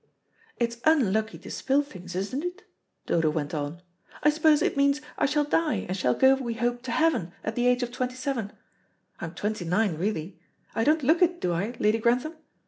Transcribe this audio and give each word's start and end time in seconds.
"It's 0.57 0.81
unlucky 0.83 1.37
to 1.37 1.51
spill 1.51 1.83
things, 1.83 2.15
isn't 2.15 2.43
it?" 2.43 2.63
Dodo 3.05 3.29
went 3.29 3.53
on. 3.53 3.83
"I 4.23 4.31
suppose 4.31 4.63
it 4.63 4.75
means 4.75 4.99
I 5.15 5.27
shall 5.27 5.43
die, 5.43 5.85
and 5.87 5.95
shall 5.95 6.15
go, 6.15 6.33
we 6.33 6.55
hope, 6.55 6.81
to 6.89 6.91
heaven, 6.91 7.33
at 7.43 7.53
the 7.53 7.67
age 7.67 7.83
of 7.83 7.91
twenty 7.91 8.15
seven. 8.15 8.51
I'm 9.19 9.35
twenty 9.35 9.63
nine 9.63 9.99
really. 9.99 10.39
I 10.73 10.83
don't 10.83 11.03
look 11.03 11.21
it, 11.21 11.39
do 11.39 11.53
I, 11.53 11.75
Lady 11.77 11.99
Grantham? 11.99 12.33